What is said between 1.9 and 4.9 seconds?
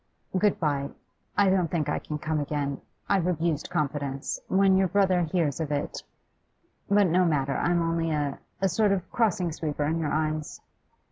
can come again. I've abused confidence. When your